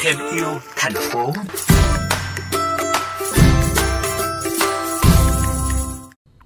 Thêm 0.00 0.16
yêu 0.34 0.46
thành 0.76 0.92
phố. 0.94 1.32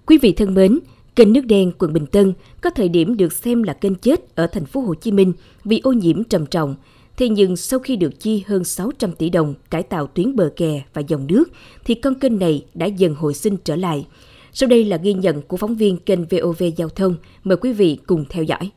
Quý 0.07 0.19
vị 0.19 0.33
thân 0.33 0.55
mến, 0.55 0.79
kênh 1.17 1.33
nước 1.33 1.41
đen 1.47 1.73
quận 1.79 1.93
Bình 1.93 2.07
Tân 2.07 2.33
có 2.61 2.71
thời 2.71 2.89
điểm 2.89 3.17
được 3.17 3.33
xem 3.33 3.63
là 3.63 3.73
kênh 3.73 3.95
chết 3.95 4.35
ở 4.35 4.47
thành 4.47 4.65
phố 4.65 4.81
Hồ 4.81 4.95
Chí 4.95 5.13
Minh 5.13 5.33
vì 5.65 5.81
ô 5.85 5.93
nhiễm 5.93 6.25
trầm 6.25 6.47
trọng. 6.47 6.77
Thế 7.17 7.29
nhưng 7.29 7.57
sau 7.57 7.79
khi 7.79 7.97
được 7.97 8.21
chi 8.21 8.45
hơn 8.47 8.65
600 8.65 9.13
tỷ 9.13 9.31
đồng 9.31 9.55
cải 9.71 9.83
tạo 9.83 10.07
tuyến 10.07 10.37
bờ 10.37 10.53
kè 10.57 10.83
và 10.95 11.03
dòng 11.09 11.27
nước, 11.27 11.45
thì 11.85 11.95
con 11.95 12.15
kênh 12.15 12.39
này 12.39 12.65
đã 12.75 12.87
dần 12.87 13.15
hồi 13.15 13.35
sinh 13.35 13.57
trở 13.65 13.77
lại. 13.77 14.07
Sau 14.53 14.69
đây 14.69 14.85
là 14.85 14.97
ghi 14.97 15.13
nhận 15.13 15.43
của 15.43 15.57
phóng 15.57 15.75
viên 15.75 15.97
kênh 15.97 16.25
VOV 16.25 16.63
Giao 16.77 16.89
thông. 16.89 17.17
Mời 17.45 17.57
quý 17.57 17.73
vị 17.73 17.99
cùng 18.07 18.25
theo 18.29 18.45
dõi. 18.45 18.71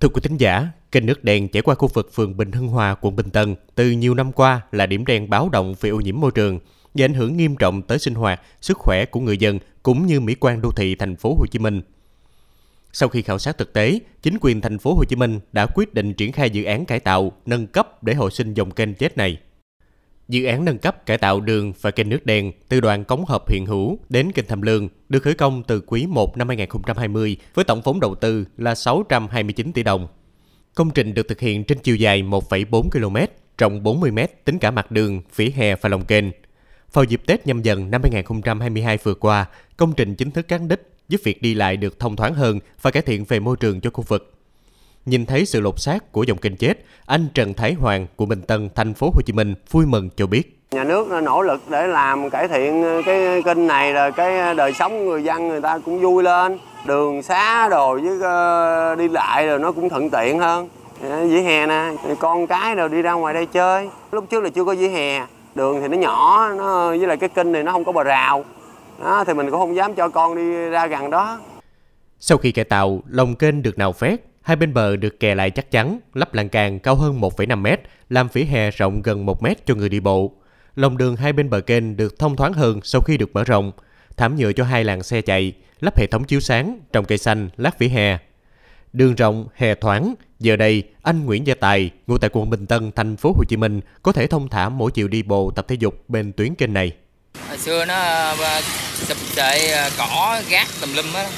Thưa 0.00 0.08
quý 0.08 0.20
thính 0.20 0.36
giả, 0.36 0.68
kênh 0.92 1.06
nước 1.06 1.24
đen 1.24 1.48
chảy 1.48 1.62
qua 1.62 1.74
khu 1.74 1.88
vực 1.88 2.10
phường 2.12 2.36
Bình 2.36 2.52
Hưng 2.52 2.68
Hòa, 2.68 2.94
quận 3.00 3.16
Bình 3.16 3.30
Tân 3.30 3.54
từ 3.74 3.90
nhiều 3.90 4.14
năm 4.14 4.32
qua 4.32 4.60
là 4.72 4.86
điểm 4.86 5.06
đen 5.06 5.30
báo 5.30 5.48
động 5.48 5.74
về 5.80 5.90
ô 5.90 6.00
nhiễm 6.00 6.20
môi 6.20 6.30
trường 6.30 6.58
và 6.94 7.04
ảnh 7.04 7.14
hưởng 7.14 7.36
nghiêm 7.36 7.56
trọng 7.56 7.82
tới 7.82 7.98
sinh 7.98 8.14
hoạt, 8.14 8.40
sức 8.60 8.78
khỏe 8.78 9.04
của 9.04 9.20
người 9.20 9.38
dân 9.38 9.58
cũng 9.82 10.06
như 10.06 10.20
mỹ 10.20 10.34
quan 10.40 10.60
đô 10.60 10.70
thị 10.70 10.94
thành 10.94 11.16
phố 11.16 11.34
Hồ 11.38 11.46
Chí 11.50 11.58
Minh. 11.58 11.82
Sau 12.92 13.08
khi 13.08 13.22
khảo 13.22 13.38
sát 13.38 13.58
thực 13.58 13.72
tế, 13.72 13.98
chính 14.22 14.38
quyền 14.40 14.60
thành 14.60 14.78
phố 14.78 14.94
Hồ 14.94 15.04
Chí 15.04 15.16
Minh 15.16 15.40
đã 15.52 15.66
quyết 15.74 15.94
định 15.94 16.14
triển 16.14 16.32
khai 16.32 16.50
dự 16.50 16.64
án 16.64 16.84
cải 16.84 17.00
tạo, 17.00 17.32
nâng 17.46 17.66
cấp 17.66 18.02
để 18.02 18.14
hồi 18.14 18.30
sinh 18.30 18.54
dòng 18.54 18.70
kênh 18.70 18.94
chết 18.94 19.16
này. 19.16 19.38
Dự 20.28 20.44
án 20.44 20.64
nâng 20.64 20.78
cấp 20.78 21.06
cải 21.06 21.18
tạo 21.18 21.40
đường 21.40 21.72
và 21.80 21.90
kênh 21.90 22.08
nước 22.08 22.26
đen 22.26 22.52
từ 22.68 22.80
đoạn 22.80 23.04
cống 23.04 23.24
hợp 23.24 23.50
hiện 23.50 23.66
hữu 23.66 23.98
đến 24.08 24.32
kênh 24.32 24.46
Tham 24.48 24.62
Lương 24.62 24.88
được 25.08 25.22
khởi 25.22 25.34
công 25.34 25.62
từ 25.62 25.80
quý 25.80 26.06
1 26.06 26.36
năm 26.36 26.48
2020 26.48 27.36
với 27.54 27.64
tổng 27.64 27.80
vốn 27.80 28.00
đầu 28.00 28.14
tư 28.14 28.44
là 28.56 28.74
629 28.74 29.72
tỷ 29.72 29.82
đồng. 29.82 30.08
Công 30.74 30.90
trình 30.90 31.14
được 31.14 31.28
thực 31.28 31.40
hiện 31.40 31.64
trên 31.64 31.78
chiều 31.78 31.96
dài 31.96 32.22
1,4 32.22 32.88
km, 32.90 33.16
rộng 33.58 33.82
40 33.82 34.10
m 34.10 34.18
tính 34.44 34.58
cả 34.58 34.70
mặt 34.70 34.90
đường, 34.90 35.22
vỉa 35.36 35.50
hè 35.54 35.76
và 35.76 35.88
lòng 35.88 36.04
kênh. 36.04 36.24
Vào 36.92 37.04
dịp 37.04 37.22
Tết 37.26 37.46
nhâm 37.46 37.62
dần 37.62 37.90
năm 37.90 38.02
2022 38.02 38.98
vừa 39.02 39.14
qua, 39.14 39.46
công 39.76 39.92
trình 39.92 40.14
chính 40.14 40.30
thức 40.30 40.48
cán 40.48 40.68
đích 40.68 40.82
giúp 41.08 41.20
việc 41.24 41.42
đi 41.42 41.54
lại 41.54 41.76
được 41.76 41.98
thông 41.98 42.16
thoáng 42.16 42.34
hơn 42.34 42.60
và 42.82 42.90
cải 42.90 43.02
thiện 43.02 43.24
về 43.24 43.40
môi 43.40 43.56
trường 43.56 43.80
cho 43.80 43.90
khu 43.90 44.04
vực. 44.08 44.37
Nhìn 45.08 45.26
thấy 45.26 45.46
sự 45.46 45.60
lột 45.60 45.80
xác 45.80 46.12
của 46.12 46.22
dòng 46.22 46.38
kênh 46.38 46.56
chết, 46.56 46.84
anh 47.06 47.28
Trần 47.34 47.54
Thái 47.54 47.72
Hoàng 47.72 48.06
của 48.16 48.26
Bình 48.26 48.42
Tân, 48.42 48.68
thành 48.74 48.94
phố 48.94 49.10
Hồ 49.14 49.20
Chí 49.26 49.32
Minh 49.32 49.54
vui 49.70 49.86
mừng 49.86 50.10
cho 50.16 50.26
biết. 50.26 50.58
Nhà 50.70 50.84
nước 50.84 51.08
nỗ 51.22 51.42
lực 51.42 51.60
để 51.70 51.86
làm 51.86 52.30
cải 52.30 52.48
thiện 52.48 52.84
cái 53.06 53.42
kênh 53.42 53.66
này 53.66 53.92
rồi 53.92 54.12
cái 54.12 54.54
đời 54.54 54.72
sống 54.72 55.06
người 55.06 55.24
dân 55.24 55.48
người 55.48 55.60
ta 55.60 55.78
cũng 55.78 56.00
vui 56.00 56.22
lên. 56.22 56.58
Đường 56.86 57.22
xá 57.22 57.68
đồ 57.68 57.94
với 57.94 58.18
ờ, 58.22 58.94
đi 58.94 59.08
lại 59.08 59.46
rồi 59.46 59.58
nó 59.58 59.72
cũng 59.72 59.88
thuận 59.88 60.10
tiện 60.10 60.38
hơn. 60.38 60.68
Dĩ 61.30 61.40
hè 61.40 61.66
nè, 61.66 61.92
con 62.18 62.46
cái 62.46 62.74
rồi 62.74 62.88
đi 62.88 63.02
ra 63.02 63.12
ngoài 63.12 63.34
đây 63.34 63.46
chơi. 63.46 63.88
Lúc 64.12 64.24
trước 64.30 64.42
là 64.44 64.50
chưa 64.50 64.64
có 64.64 64.72
dĩ 64.72 64.88
hè, 64.88 65.26
đường 65.54 65.80
thì 65.80 65.88
nó 65.88 65.96
nhỏ, 65.96 66.48
nó 66.58 66.88
với 66.88 67.06
lại 67.06 67.16
cái 67.16 67.28
kênh 67.28 67.52
này 67.52 67.62
nó 67.62 67.72
không 67.72 67.84
có 67.84 67.92
bờ 67.92 68.02
rào. 68.02 68.44
Đó, 69.04 69.24
thì 69.26 69.34
mình 69.34 69.50
cũng 69.50 69.60
không 69.60 69.76
dám 69.76 69.94
cho 69.94 70.08
con 70.08 70.36
đi 70.36 70.70
ra 70.70 70.86
gần 70.86 71.10
đó. 71.10 71.38
Sau 72.20 72.38
khi 72.38 72.52
cải 72.52 72.64
tạo, 72.64 73.02
lòng 73.08 73.34
kênh 73.34 73.62
được 73.62 73.78
nào 73.78 73.92
phét, 73.92 74.20
hai 74.48 74.56
bên 74.56 74.74
bờ 74.74 74.96
được 74.96 75.20
kè 75.20 75.34
lại 75.34 75.50
chắc 75.50 75.70
chắn, 75.70 76.00
lắp 76.14 76.34
lan 76.34 76.48
can 76.48 76.78
cao 76.78 76.94
hơn 76.94 77.20
1,5 77.20 77.58
mét, 77.60 77.80
làm 78.08 78.28
vỉa 78.32 78.42
hè 78.42 78.70
rộng 78.70 79.02
gần 79.02 79.26
1 79.26 79.42
mét 79.42 79.66
cho 79.66 79.74
người 79.74 79.88
đi 79.88 80.00
bộ. 80.00 80.32
Lòng 80.76 80.98
đường 80.98 81.16
hai 81.16 81.32
bên 81.32 81.50
bờ 81.50 81.60
kênh 81.60 81.96
được 81.96 82.18
thông 82.18 82.36
thoáng 82.36 82.52
hơn 82.52 82.80
sau 82.84 83.00
khi 83.00 83.16
được 83.16 83.30
mở 83.32 83.44
rộng, 83.44 83.72
thảm 84.16 84.36
nhựa 84.36 84.52
cho 84.52 84.64
hai 84.64 84.84
làn 84.84 85.02
xe 85.02 85.20
chạy, 85.20 85.52
lắp 85.80 85.98
hệ 85.98 86.06
thống 86.06 86.24
chiếu 86.24 86.40
sáng, 86.40 86.80
trồng 86.92 87.04
cây 87.04 87.18
xanh, 87.18 87.50
lát 87.56 87.78
vỉa 87.78 87.88
hè. 87.88 88.18
Đường 88.92 89.14
rộng, 89.14 89.48
hè 89.54 89.74
thoáng, 89.74 90.14
giờ 90.40 90.56
đây 90.56 90.82
anh 91.02 91.24
Nguyễn 91.24 91.46
Gia 91.46 91.54
Tài, 91.54 91.90
ngụ 92.06 92.18
tại 92.18 92.30
quận 92.32 92.50
Bình 92.50 92.66
Tân, 92.66 92.92
thành 92.92 93.16
phố 93.16 93.32
Hồ 93.36 93.44
Chí 93.48 93.56
Minh 93.56 93.80
có 94.02 94.12
thể 94.12 94.26
thông 94.26 94.48
thả 94.48 94.68
mỗi 94.68 94.90
chiều 94.90 95.08
đi 95.08 95.22
bộ 95.22 95.50
tập 95.50 95.64
thể 95.68 95.76
dục 95.78 95.94
bên 96.08 96.32
tuyến 96.32 96.54
kênh 96.54 96.72
này. 96.72 96.92
Hồi 97.48 97.58
xưa 97.58 97.84
nó 97.84 97.94
ờ, 97.94 98.60
sụp 98.94 99.18
sệ 99.18 99.70
ờ, 99.70 99.90
cỏ 99.98 100.42
gác 100.50 100.68
tùm 100.80 100.94
lum 100.94 101.14
á, 101.14 101.28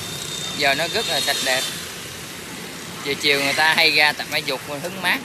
giờ 0.59 0.75
nó 0.75 0.89
rất 0.89 1.09
là 1.09 1.21
sạch 1.21 1.37
đẹp. 1.47 1.61
Chiều 3.05 3.15
chiều 3.21 3.41
người 3.41 3.53
ta 3.57 3.75
hay 3.75 3.91
ra 3.91 4.13
tập 4.13 4.27
thể 4.31 4.39
dục 4.39 4.61
hứng 4.83 5.03
mát. 5.03 5.19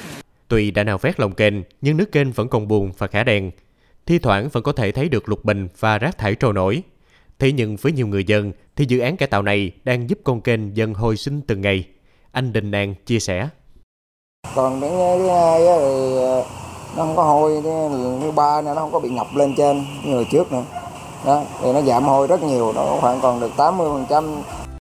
Tuy 0.47 0.71
đã 0.71 0.83
nào 0.83 0.97
vét 0.97 1.19
lòng 1.19 1.33
kênh, 1.33 1.53
nhưng 1.81 1.97
nước 1.97 2.11
kênh 2.11 2.31
vẫn 2.31 2.47
còn 2.47 2.67
buồn 2.67 2.91
và 2.97 3.07
khả 3.07 3.23
đèn. 3.23 3.51
Thi 4.05 4.19
thoảng 4.19 4.49
vẫn 4.49 4.63
có 4.63 4.71
thể 4.71 4.91
thấy 4.91 5.09
được 5.09 5.29
lục 5.29 5.45
bình 5.45 5.67
và 5.79 5.97
rác 5.97 6.17
thải 6.17 6.35
trôi 6.35 6.53
nổi. 6.53 6.83
Thế 7.39 7.51
nhưng 7.51 7.75
với 7.75 7.91
nhiều 7.91 8.07
người 8.07 8.23
dân 8.23 8.51
thì 8.75 8.85
dự 8.85 8.99
án 8.99 9.17
cải 9.17 9.27
tạo 9.27 9.41
này 9.41 9.71
đang 9.83 10.09
giúp 10.09 10.19
con 10.23 10.41
kênh 10.41 10.77
dần 10.77 10.93
hồi 10.93 11.17
sinh 11.17 11.41
từng 11.41 11.61
ngày. 11.61 11.83
Anh 12.31 12.53
Đình 12.53 12.71
An 12.71 12.95
chia 13.05 13.19
sẻ. 13.19 13.49
Còn 14.55 14.81
cái 14.81 14.89
thứ 14.89 15.29
hai 15.29 15.59
thì 15.59 16.17
ờ, 16.17 16.45
nó 16.97 17.03
không 17.03 17.15
có 17.15 17.23
hôi, 17.23 17.61
thứ 18.21 18.31
ba 18.31 18.61
nó 18.61 18.75
không 18.75 18.91
có 18.91 18.99
bị 18.99 19.09
ngập 19.09 19.27
lên 19.35 19.55
trên 19.57 19.85
như 20.05 20.15
hồi 20.15 20.27
trước 20.31 20.51
nữa. 20.51 20.65
Đó, 21.25 21.43
thì 21.61 21.73
nó 21.73 21.81
giảm 21.81 22.03
hôi 22.03 22.27
rất 22.27 22.43
nhiều, 22.43 22.73
nó 22.75 22.97
khoảng 23.01 23.21
còn 23.21 23.39
được 23.39 23.51
80% 23.57 24.41